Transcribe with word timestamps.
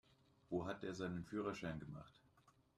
Wo 0.49 0.65
hat 0.65 0.81
der 0.81 0.95
seinen 0.95 1.23
Führerschein 1.25 1.79
gemacht? 1.79 2.19